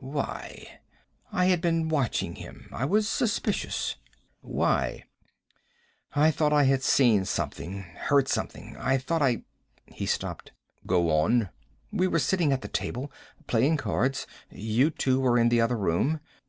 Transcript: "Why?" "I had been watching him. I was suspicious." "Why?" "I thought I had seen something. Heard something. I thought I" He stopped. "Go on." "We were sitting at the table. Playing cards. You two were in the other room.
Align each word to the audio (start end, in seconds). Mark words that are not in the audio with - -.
"Why?" 0.00 0.78
"I 1.32 1.46
had 1.46 1.60
been 1.60 1.88
watching 1.88 2.36
him. 2.36 2.68
I 2.70 2.84
was 2.84 3.08
suspicious." 3.08 3.96
"Why?" 4.42 5.02
"I 6.14 6.30
thought 6.30 6.52
I 6.52 6.62
had 6.70 6.84
seen 6.84 7.24
something. 7.24 7.80
Heard 7.80 8.28
something. 8.28 8.76
I 8.76 8.96
thought 8.98 9.22
I" 9.22 9.42
He 9.86 10.06
stopped. 10.06 10.52
"Go 10.86 11.10
on." 11.10 11.48
"We 11.90 12.06
were 12.06 12.20
sitting 12.20 12.52
at 12.52 12.62
the 12.62 12.68
table. 12.68 13.10
Playing 13.48 13.76
cards. 13.76 14.24
You 14.52 14.90
two 14.90 15.18
were 15.18 15.36
in 15.36 15.48
the 15.48 15.60
other 15.60 15.76
room. 15.76 16.20